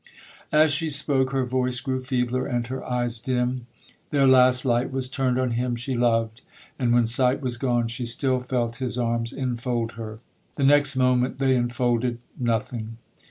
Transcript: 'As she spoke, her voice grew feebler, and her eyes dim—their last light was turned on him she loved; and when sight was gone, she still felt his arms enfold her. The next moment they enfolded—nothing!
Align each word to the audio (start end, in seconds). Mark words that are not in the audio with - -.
'As 0.51 0.71
she 0.71 0.89
spoke, 0.89 1.29
her 1.29 1.45
voice 1.45 1.79
grew 1.79 2.01
feebler, 2.01 2.47
and 2.47 2.65
her 2.65 2.83
eyes 2.83 3.19
dim—their 3.19 4.25
last 4.25 4.65
light 4.65 4.91
was 4.91 5.07
turned 5.07 5.37
on 5.37 5.51
him 5.51 5.75
she 5.75 5.93
loved; 5.95 6.41
and 6.79 6.91
when 6.91 7.05
sight 7.05 7.39
was 7.39 7.55
gone, 7.55 7.87
she 7.87 8.07
still 8.07 8.39
felt 8.39 8.77
his 8.77 8.97
arms 8.97 9.31
enfold 9.31 9.91
her. 9.91 10.17
The 10.55 10.63
next 10.63 10.95
moment 10.95 11.37
they 11.37 11.55
enfolded—nothing! 11.55 12.97